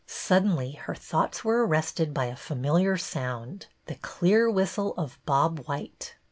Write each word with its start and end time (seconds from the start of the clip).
Suddenly 0.07 0.71
her 0.71 0.95
thoughts 0.95 1.45
were 1.45 1.63
arrested 1.63 2.11
by 2.11 2.25
a 2.25 2.35
familiar 2.35 2.97
sound,— 2.97 3.67
the 3.85 3.93
clear 4.01 4.49
whistle 4.49 4.95
of 4.97 5.19
Bob 5.27 5.59
white. 5.67 6.15